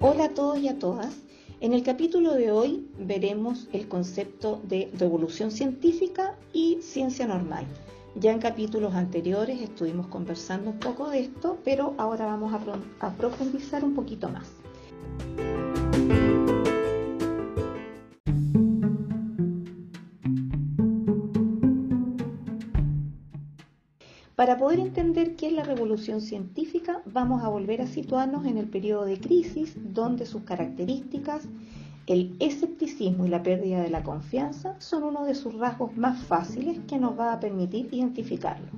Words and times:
Hola 0.00 0.26
a 0.26 0.28
todos 0.28 0.60
y 0.60 0.68
a 0.68 0.78
todas. 0.78 1.12
En 1.60 1.72
el 1.72 1.82
capítulo 1.82 2.34
de 2.34 2.52
hoy 2.52 2.88
veremos 3.00 3.66
el 3.72 3.88
concepto 3.88 4.60
de 4.62 4.92
revolución 4.96 5.50
científica 5.50 6.36
y 6.52 6.78
ciencia 6.82 7.26
normal. 7.26 7.66
Ya 8.14 8.30
en 8.30 8.38
capítulos 8.38 8.94
anteriores 8.94 9.60
estuvimos 9.60 10.06
conversando 10.06 10.70
un 10.70 10.78
poco 10.78 11.10
de 11.10 11.18
esto, 11.18 11.58
pero 11.64 11.94
ahora 11.98 12.26
vamos 12.26 12.54
a, 13.00 13.10
profundizar 13.16 13.82
un 13.82 13.96
poquito 13.96 14.28
más. 14.28 14.46
Para 24.38 24.56
poder 24.56 24.78
entender 24.78 25.34
qué 25.34 25.48
es 25.48 25.52
la 25.52 25.64
revolución 25.64 26.20
científica, 26.20 27.02
vamos 27.06 27.42
a 27.42 27.48
volver 27.48 27.82
a 27.82 27.88
situarnos 27.88 28.46
en 28.46 28.56
el 28.56 28.68
periodo 28.68 29.04
de 29.04 29.18
crisis, 29.18 29.76
donde 29.92 30.26
sus 30.26 30.42
características, 30.42 31.48
el 32.06 32.36
escepticismo 32.38 33.26
y 33.26 33.30
la 33.30 33.42
pérdida 33.42 33.82
de 33.82 33.90
la 33.90 34.04
confianza 34.04 34.76
son 34.78 35.02
uno 35.02 35.24
de 35.24 35.34
sus 35.34 35.54
rasgos 35.54 35.96
más 35.96 36.22
fáciles 36.22 36.78
que 36.86 37.00
nos 37.00 37.18
va 37.18 37.32
a 37.32 37.40
permitir 37.40 37.88
identificarlo. 37.90 38.68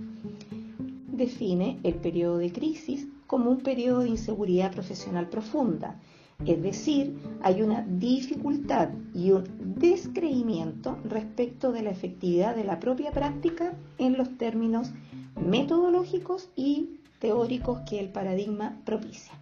Define 1.08 1.78
el 1.82 1.96
periodo 1.96 2.38
de 2.38 2.52
crisis 2.52 3.06
como 3.26 3.50
un 3.50 3.58
periodo 3.58 4.00
de 4.00 4.08
inseguridad 4.08 4.72
profesional 4.72 5.28
profunda, 5.28 6.00
es 6.46 6.62
decir, 6.62 7.18
hay 7.42 7.60
una 7.60 7.82
dificultad 7.82 8.88
y 9.12 9.32
un 9.32 9.44
descreimiento 9.78 10.96
respecto 11.04 11.70
de 11.70 11.82
la 11.82 11.90
efectividad 11.90 12.56
de 12.56 12.64
la 12.64 12.80
propia 12.80 13.10
práctica 13.10 13.74
en 13.98 14.16
los 14.16 14.38
términos 14.38 14.90
metodológicos 15.36 16.48
y 16.56 17.00
teóricos 17.18 17.80
que 17.88 18.00
el 18.00 18.08
paradigma 18.08 18.80
propicia. 18.84 19.34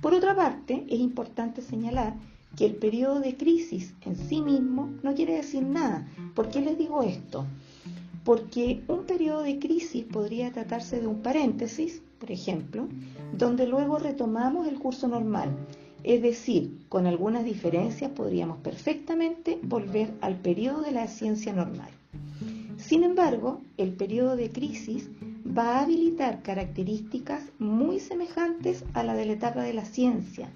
Por 0.00 0.14
otra 0.14 0.34
parte, 0.34 0.84
es 0.88 1.00
importante 1.00 1.62
señalar 1.62 2.14
que 2.56 2.66
el 2.66 2.76
periodo 2.76 3.20
de 3.20 3.36
crisis 3.36 3.94
en 4.02 4.16
sí 4.16 4.40
mismo 4.40 4.90
no 5.02 5.14
quiere 5.14 5.36
decir 5.36 5.62
nada. 5.62 6.06
¿Por 6.34 6.48
qué 6.50 6.60
les 6.60 6.78
digo 6.78 7.02
esto? 7.02 7.44
Porque 8.24 8.82
un 8.88 9.04
periodo 9.04 9.42
de 9.42 9.58
crisis 9.58 10.04
podría 10.04 10.52
tratarse 10.52 11.00
de 11.00 11.06
un 11.06 11.20
paréntesis, 11.20 12.00
por 12.18 12.30
ejemplo, 12.30 12.88
donde 13.36 13.66
luego 13.66 13.98
retomamos 13.98 14.68
el 14.68 14.78
curso 14.78 15.08
normal. 15.08 15.50
Es 16.04 16.22
decir, 16.22 16.78
con 16.88 17.06
algunas 17.06 17.44
diferencias 17.44 18.10
podríamos 18.10 18.58
perfectamente 18.58 19.58
volver 19.62 20.12
al 20.20 20.36
periodo 20.36 20.82
de 20.82 20.92
la 20.92 21.06
ciencia 21.06 21.52
normal. 21.52 21.90
Sin 22.86 23.02
embargo, 23.02 23.62
el 23.78 23.94
periodo 23.94 24.36
de 24.36 24.50
crisis 24.50 25.08
va 25.46 25.78
a 25.78 25.82
habilitar 25.84 26.42
características 26.42 27.42
muy 27.58 27.98
semejantes 27.98 28.84
a 28.92 29.02
la 29.02 29.14
de 29.14 29.24
la 29.24 29.32
etapa 29.32 29.62
de 29.62 29.72
la 29.72 29.86
ciencia, 29.86 30.50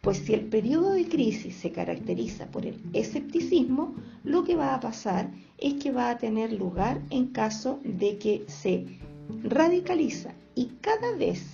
pues 0.00 0.18
si 0.18 0.34
el 0.34 0.46
periodo 0.46 0.90
de 0.90 1.06
crisis 1.06 1.54
se 1.54 1.70
caracteriza 1.70 2.46
por 2.46 2.66
el 2.66 2.80
escepticismo, 2.94 3.94
lo 4.24 4.42
que 4.42 4.56
va 4.56 4.74
a 4.74 4.80
pasar 4.80 5.30
es 5.58 5.74
que 5.74 5.92
va 5.92 6.10
a 6.10 6.18
tener 6.18 6.52
lugar 6.52 7.00
en 7.10 7.28
caso 7.28 7.78
de 7.84 8.18
que 8.18 8.44
se 8.48 8.84
radicaliza 9.44 10.34
y 10.56 10.70
cada 10.80 11.16
vez 11.16 11.44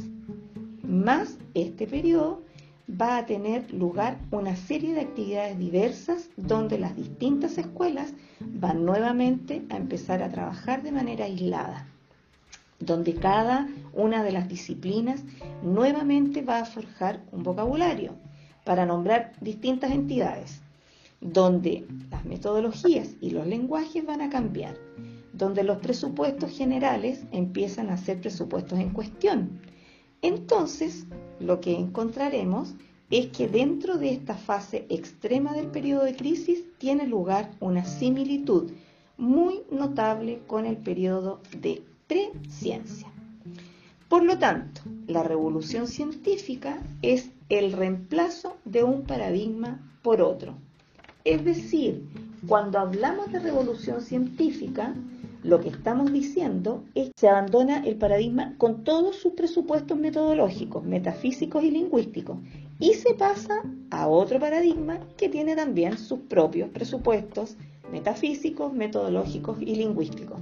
más 0.82 1.36
este 1.52 1.86
periodo 1.86 2.43
va 2.88 3.16
a 3.16 3.26
tener 3.26 3.72
lugar 3.72 4.18
una 4.30 4.56
serie 4.56 4.94
de 4.94 5.00
actividades 5.00 5.58
diversas 5.58 6.28
donde 6.36 6.78
las 6.78 6.94
distintas 6.96 7.56
escuelas 7.56 8.12
van 8.40 8.84
nuevamente 8.84 9.62
a 9.70 9.76
empezar 9.76 10.22
a 10.22 10.30
trabajar 10.30 10.82
de 10.82 10.92
manera 10.92 11.24
aislada, 11.24 11.86
donde 12.78 13.14
cada 13.14 13.68
una 13.94 14.22
de 14.22 14.32
las 14.32 14.48
disciplinas 14.48 15.22
nuevamente 15.62 16.42
va 16.42 16.58
a 16.58 16.64
forjar 16.66 17.22
un 17.32 17.42
vocabulario 17.42 18.16
para 18.64 18.84
nombrar 18.84 19.32
distintas 19.40 19.90
entidades, 19.90 20.60
donde 21.20 21.86
las 22.10 22.24
metodologías 22.24 23.16
y 23.20 23.30
los 23.30 23.46
lenguajes 23.46 24.04
van 24.04 24.20
a 24.20 24.28
cambiar, 24.28 24.76
donde 25.32 25.64
los 25.64 25.78
presupuestos 25.78 26.50
generales 26.56 27.24
empiezan 27.32 27.88
a 27.88 27.96
ser 27.96 28.20
presupuestos 28.20 28.78
en 28.78 28.90
cuestión, 28.90 29.60
entonces, 30.24 31.04
lo 31.40 31.60
que 31.60 31.76
encontraremos 31.76 32.74
es 33.10 33.26
que 33.26 33.48
dentro 33.48 33.98
de 33.98 34.10
esta 34.10 34.34
fase 34.34 34.86
extrema 34.88 35.52
del 35.52 35.66
periodo 35.66 36.04
de 36.04 36.16
crisis 36.16 36.64
tiene 36.78 37.06
lugar 37.06 37.50
una 37.60 37.84
similitud 37.84 38.72
muy 39.16 39.62
notable 39.70 40.40
con 40.46 40.66
el 40.66 40.76
periodo 40.76 41.40
de 41.60 41.82
preciencia. 42.06 43.08
Por 44.08 44.24
lo 44.24 44.38
tanto, 44.38 44.80
la 45.06 45.22
revolución 45.22 45.86
científica 45.86 46.82
es 47.02 47.30
el 47.48 47.72
reemplazo 47.72 48.56
de 48.64 48.82
un 48.82 49.02
paradigma 49.02 49.80
por 50.02 50.20
otro. 50.20 50.54
Es 51.24 51.44
decir, 51.44 52.04
cuando 52.46 52.78
hablamos 52.78 53.32
de 53.32 53.40
revolución 53.40 54.02
científica, 54.02 54.94
lo 55.44 55.60
que 55.60 55.68
estamos 55.68 56.10
diciendo 56.10 56.84
es 56.94 57.08
que 57.08 57.12
se 57.16 57.28
abandona 57.28 57.84
el 57.84 57.96
paradigma 57.96 58.54
con 58.56 58.82
todos 58.82 59.16
sus 59.16 59.34
presupuestos 59.34 59.98
metodológicos, 59.98 60.82
metafísicos 60.84 61.62
y 61.62 61.70
lingüísticos 61.70 62.38
y 62.80 62.94
se 62.94 63.12
pasa 63.12 63.60
a 63.90 64.08
otro 64.08 64.40
paradigma 64.40 65.00
que 65.18 65.28
tiene 65.28 65.54
también 65.54 65.98
sus 65.98 66.20
propios 66.20 66.70
presupuestos 66.70 67.56
metafísicos, 67.92 68.72
metodológicos 68.72 69.58
y 69.60 69.76
lingüísticos. 69.76 70.40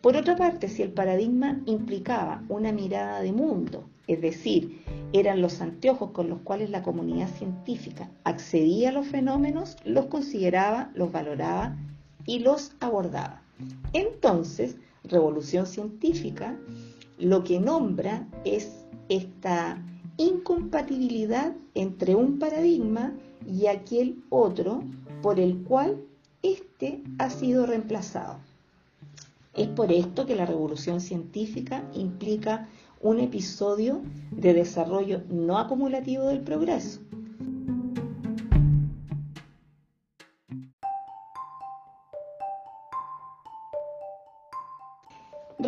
Por 0.00 0.16
otra 0.16 0.34
parte, 0.36 0.68
si 0.68 0.82
el 0.82 0.90
paradigma 0.90 1.60
implicaba 1.66 2.42
una 2.48 2.72
mirada 2.72 3.20
de 3.22 3.32
mundo, 3.32 3.84
es 4.08 4.20
decir, 4.20 4.82
eran 5.12 5.40
los 5.40 5.60
anteojos 5.60 6.10
con 6.10 6.28
los 6.28 6.40
cuales 6.40 6.70
la 6.70 6.82
comunidad 6.82 7.28
científica 7.28 8.10
accedía 8.24 8.88
a 8.88 8.92
los 8.92 9.06
fenómenos, 9.06 9.76
los 9.84 10.06
consideraba, 10.06 10.90
los 10.94 11.12
valoraba 11.12 11.76
y 12.26 12.40
los 12.40 12.72
abordaba. 12.80 13.43
Entonces, 13.92 14.76
revolución 15.04 15.66
científica 15.66 16.58
lo 17.18 17.44
que 17.44 17.60
nombra 17.60 18.26
es 18.44 18.84
esta 19.08 19.80
incompatibilidad 20.16 21.54
entre 21.74 22.14
un 22.14 22.38
paradigma 22.38 23.14
y 23.46 23.66
aquel 23.66 24.22
otro 24.30 24.82
por 25.22 25.38
el 25.38 25.62
cual 25.62 26.02
éste 26.42 27.02
ha 27.18 27.30
sido 27.30 27.66
reemplazado. 27.66 28.38
Es 29.54 29.68
por 29.68 29.92
esto 29.92 30.26
que 30.26 30.34
la 30.34 30.46
revolución 30.46 31.00
científica 31.00 31.88
implica 31.94 32.68
un 33.00 33.20
episodio 33.20 34.02
de 34.30 34.54
desarrollo 34.54 35.22
no 35.28 35.58
acumulativo 35.58 36.26
del 36.26 36.40
progreso, 36.40 37.00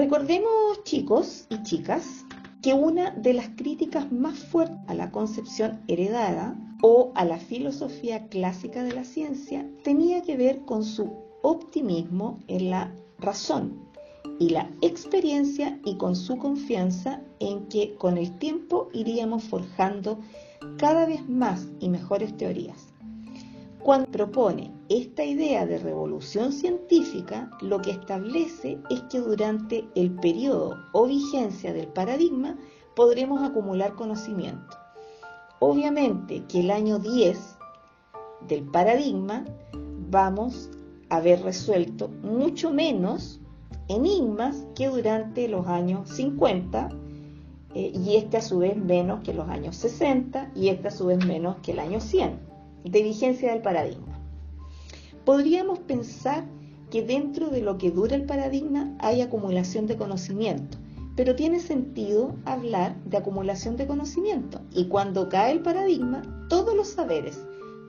Recordemos, 0.07 0.85
chicos 0.85 1.47
y 1.51 1.65
chicas, 1.65 2.25
que 2.63 2.75
una 2.75 3.11
de 3.11 3.33
las 3.33 3.49
críticas 3.57 4.13
más 4.13 4.39
fuertes 4.39 4.79
a 4.87 4.95
la 4.95 5.11
concepción 5.11 5.83
heredada 5.89 6.57
o 6.81 7.11
a 7.17 7.25
la 7.25 7.39
filosofía 7.39 8.29
clásica 8.29 8.85
de 8.85 8.93
la 8.93 9.03
ciencia 9.03 9.69
tenía 9.83 10.23
que 10.23 10.37
ver 10.37 10.61
con 10.61 10.85
su 10.85 11.13
optimismo 11.43 12.39
en 12.47 12.71
la 12.71 12.95
razón 13.19 13.81
y 14.39 14.51
la 14.51 14.71
experiencia 14.81 15.81
y 15.85 15.97
con 15.97 16.15
su 16.15 16.39
confianza 16.39 17.21
en 17.41 17.67
que 17.67 17.97
con 17.97 18.17
el 18.17 18.39
tiempo 18.39 18.89
iríamos 18.93 19.43
forjando 19.43 20.21
cada 20.79 21.05
vez 21.07 21.29
más 21.29 21.67
y 21.81 21.89
mejores 21.89 22.37
teorías. 22.37 22.93
Cuando 23.87 24.11
propone 24.11 24.73
esta 24.89 25.23
idea 25.23 25.65
de 25.65 25.79
revolución 25.79 26.51
científica, 26.51 27.49
lo 27.61 27.81
que 27.81 27.93
establece 27.93 28.79
es 28.91 29.01
que 29.03 29.21
durante 29.21 29.89
el 29.95 30.11
periodo 30.11 30.75
o 30.91 31.07
vigencia 31.07 31.73
del 31.73 31.87
paradigma 31.87 32.59
podremos 32.97 33.45
acumular 33.45 33.95
conocimiento. 33.95 34.77
Obviamente 35.61 36.43
que 36.49 36.63
el 36.63 36.73
año 36.73 36.99
10 36.99 37.39
del 38.49 38.65
paradigma 38.65 39.45
vamos 40.11 40.69
a 41.09 41.19
haber 41.19 41.43
resuelto 41.43 42.09
mucho 42.09 42.73
menos 42.73 43.41
enigmas 43.87 44.67
que 44.75 44.89
durante 44.89 45.47
los 45.47 45.69
años 45.69 46.11
50 46.11 46.89
eh, 47.77 47.93
y 47.95 48.17
este 48.17 48.39
a 48.39 48.43
su 48.43 48.59
vez 48.59 48.77
menos 48.77 49.21
que 49.21 49.33
los 49.33 49.49
años 49.49 49.77
60 49.77 50.51
y 50.57 50.71
este 50.71 50.89
a 50.89 50.91
su 50.91 51.07
vez 51.07 51.25
menos 51.25 51.59
que 51.63 51.71
el 51.71 51.79
año 51.79 52.01
100 52.01 52.46
de 52.91 53.03
vigencia 53.03 53.53
del 53.53 53.63
paradigma. 53.63 54.19
Podríamos 55.25 55.81
pensar 55.81 56.45
que 56.91 57.03
dentro 57.03 57.49
de 57.49 57.61
lo 57.61 57.79
que 57.79 57.91
dura 57.91 58.15
el 58.15 58.25
paradigma 58.25 58.97
hay 59.01 59.21
acumulación 59.21 59.87
de 59.87 59.97
conocimiento, 59.97 60.79
pero 61.17 61.35
tiene 61.35 61.61
sentido 61.61 62.37
hablar 62.45 62.97
de 63.05 63.17
acumulación 63.17 63.77
de 63.77 63.87
conocimiento. 63.87 64.61
Y 64.73 64.87
cuando 64.87 65.29
cae 65.29 65.53
el 65.53 65.63
paradigma, 65.63 66.23
todos 66.49 66.77
los 66.77 66.89
saberes, 66.89 67.45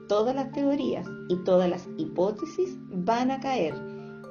todas 0.08 0.34
las 0.34 0.50
teorías 0.52 1.06
y 1.28 1.36
todas 1.44 1.70
las 1.70 1.86
hipótesis 1.96 2.76
van 2.90 3.30
a 3.30 3.38
caer 3.38 3.74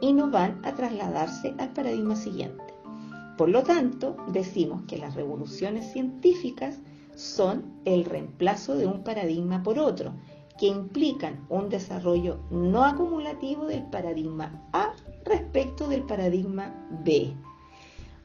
y 0.01 0.11
no 0.13 0.29
van 0.29 0.59
a 0.65 0.73
trasladarse 0.73 1.53
al 1.59 1.71
paradigma 1.73 2.15
siguiente. 2.15 2.63
Por 3.37 3.49
lo 3.49 3.63
tanto, 3.63 4.17
decimos 4.33 4.81
que 4.87 4.97
las 4.97 5.15
revoluciones 5.15 5.91
científicas 5.93 6.79
son 7.15 7.65
el 7.85 8.03
reemplazo 8.03 8.75
de 8.75 8.87
un 8.87 9.03
paradigma 9.03 9.63
por 9.63 9.79
otro, 9.79 10.13
que 10.57 10.67
implican 10.67 11.45
un 11.49 11.69
desarrollo 11.69 12.39
no 12.49 12.83
acumulativo 12.83 13.65
del 13.65 13.83
paradigma 13.83 14.51
A 14.73 14.93
respecto 15.25 15.87
del 15.87 16.03
paradigma 16.03 16.73
B. 17.03 17.33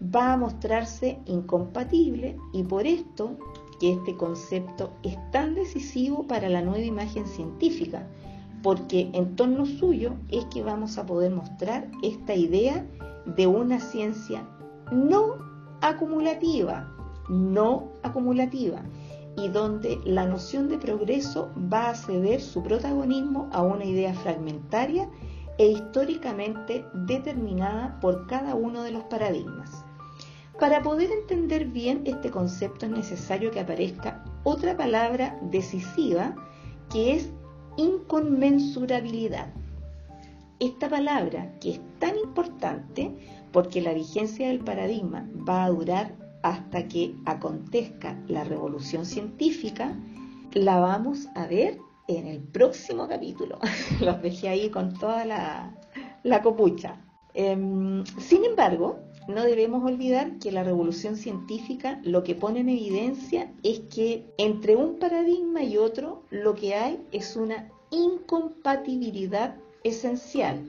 Va 0.02 0.32
a 0.32 0.36
mostrarse 0.36 1.18
incompatible 1.26 2.36
y 2.52 2.62
por 2.62 2.86
esto 2.86 3.36
que 3.78 3.92
este 3.92 4.16
concepto 4.16 4.92
es 5.02 5.16
tan 5.30 5.54
decisivo 5.54 6.26
para 6.26 6.48
la 6.48 6.62
nueva 6.62 6.84
imagen 6.84 7.26
científica, 7.26 8.06
porque 8.62 9.10
en 9.12 9.36
torno 9.36 9.66
suyo 9.66 10.14
es 10.28 10.44
que 10.46 10.62
vamos 10.62 10.98
a 10.98 11.06
poder 11.06 11.32
mostrar 11.32 11.88
esta 12.02 12.34
idea 12.34 12.86
de 13.26 13.46
una 13.46 13.80
ciencia 13.80 14.48
no 14.92 15.36
acumulativa, 15.80 16.88
no 17.28 17.88
acumulativa, 18.02 18.82
y 19.36 19.48
donde 19.48 19.98
la 20.04 20.26
noción 20.26 20.68
de 20.68 20.78
progreso 20.78 21.50
va 21.72 21.90
a 21.90 21.94
ceder 21.94 22.40
su 22.40 22.62
protagonismo 22.62 23.48
a 23.52 23.62
una 23.62 23.84
idea 23.84 24.14
fragmentaria 24.14 25.08
e 25.58 25.66
históricamente 25.66 26.84
determinada 26.94 27.98
por 28.00 28.26
cada 28.26 28.54
uno 28.54 28.82
de 28.82 28.92
los 28.92 29.04
paradigmas. 29.04 29.84
Para 30.58 30.82
poder 30.82 31.10
entender 31.10 31.66
bien 31.66 32.02
este 32.04 32.30
concepto 32.30 32.86
es 32.86 32.92
necesario 32.92 33.50
que 33.50 33.60
aparezca 33.60 34.24
otra 34.44 34.76
palabra 34.76 35.38
decisiva 35.50 36.34
que 36.90 37.14
es 37.14 37.30
inconmensurabilidad. 37.76 39.52
Esta 40.60 40.88
palabra, 40.88 41.58
que 41.58 41.72
es 41.72 41.80
tan 41.98 42.16
importante 42.18 43.16
porque 43.50 43.80
la 43.80 43.94
vigencia 43.94 44.48
del 44.48 44.60
paradigma 44.60 45.28
va 45.48 45.64
a 45.64 45.70
durar 45.70 46.14
hasta 46.42 46.88
que 46.88 47.14
acontezca 47.24 48.18
la 48.28 48.44
revolución 48.44 49.06
científica, 49.06 49.96
la 50.52 50.78
vamos 50.80 51.28
a 51.34 51.46
ver 51.46 51.78
en 52.08 52.26
el 52.26 52.40
próximo 52.40 53.08
capítulo. 53.08 53.58
Los 54.00 54.20
dejé 54.22 54.48
ahí 54.48 54.70
con 54.70 54.94
toda 54.98 55.24
la, 55.24 56.42
copucha. 56.42 57.00
Em, 57.34 58.04
sin 58.18 58.44
embargo, 58.44 58.98
no 59.28 59.44
debemos 59.44 59.84
olvidar 59.84 60.38
que 60.38 60.52
la 60.52 60.64
revolución 60.64 61.16
científica 61.16 62.00
lo 62.02 62.24
que 62.24 62.34
pone 62.34 62.60
en 62.60 62.68
evidencia 62.68 63.52
es 63.62 63.80
que 63.80 64.26
entre 64.36 64.76
un 64.76 64.98
paradigma 64.98 65.62
y 65.62 65.76
otro 65.76 66.24
lo 66.30 66.54
que 66.54 66.74
hay 66.74 67.00
es 67.12 67.36
una 67.36 67.70
incompatibilidad 67.90 69.56
esencial. 69.84 70.64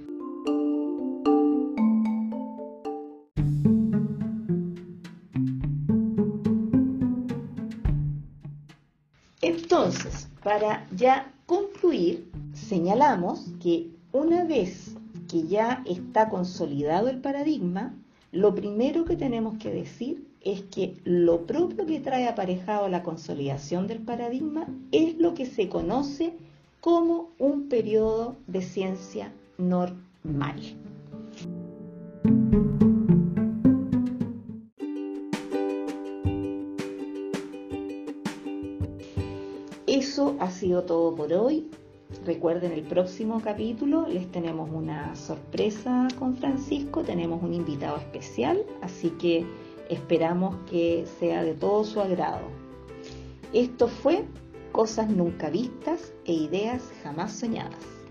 Entonces, 9.56 10.28
para 10.44 10.88
ya 10.96 11.32
concluir, 11.46 12.28
señalamos 12.54 13.46
que 13.62 13.92
una 14.12 14.46
vez 14.46 14.96
que 15.30 15.44
ya 15.44 15.84
está 15.86 16.28
consolidado 16.30 17.08
el 17.08 17.20
paradigma, 17.22 17.94
lo 18.32 18.56
primero 18.56 19.06
que 19.06 19.16
tenemos 19.16 19.60
que 19.60 19.72
decir 19.72 20.28
es 20.42 20.64
que 20.64 20.98
lo 21.04 21.46
propio 21.46 21.86
que 21.86 22.00
trae 22.00 22.28
aparejado 22.28 22.90
la 22.90 23.04
consolidación 23.04 23.86
del 23.86 24.00
paradigma 24.00 24.66
es 24.92 25.20
lo 25.20 25.36
que 25.36 25.46
se 25.46 25.70
conoce 25.70 26.34
como 26.82 27.30
un 27.38 27.70
periodo 27.70 28.36
de 28.48 28.64
ciencia 28.64 29.32
normal. 29.60 30.62
Eso 40.14 40.36
ha 40.40 40.52
sido 40.52 40.84
todo 40.84 41.16
por 41.16 41.34
hoy. 41.34 41.72
Recuerden 42.24 42.72
el 42.72 42.84
próximo 42.84 43.42
capítulo, 43.44 44.08
les 44.08 44.32
tenemos 44.32 44.70
una 44.70 45.16
sorpresa 45.16 46.08
con 46.20 46.36
Francisco, 46.36 47.02
tenemos 47.02 47.42
un 47.42 47.56
invitado 47.56 47.98
especial, 47.98 48.64
así 48.84 49.10
que 49.10 49.44
esperamos 49.90 50.56
que 50.70 51.08
sea 51.18 51.44
de 51.44 51.56
todo 51.56 51.84
su 51.84 52.00
agrado. 52.00 52.46
Esto 53.54 53.88
fue 53.88 54.24
Cosas 54.72 55.10
nunca 55.10 55.50
vistas 55.50 56.14
e 56.26 56.34
ideas 56.34 56.84
jamás 57.02 57.34
soñadas. 57.34 58.03